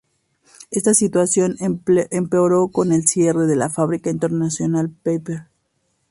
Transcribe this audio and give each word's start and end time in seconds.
Esta 0.71 0.95
situación 0.95 1.57
empeoró 1.59 2.69
con 2.69 2.91
el 2.91 3.05
cierre 3.05 3.45
de 3.45 3.55
la 3.55 3.69
fábrica 3.69 4.05
de 4.09 4.15
International 4.15 4.89
Paper. 4.89 5.43